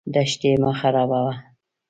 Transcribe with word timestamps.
دښتې 0.13 0.51
مه 0.61 0.71
خرابوه. 0.79 1.33